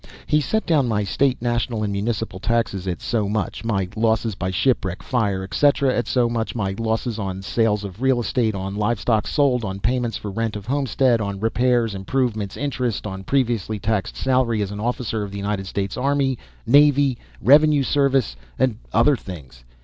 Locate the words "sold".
9.27-9.63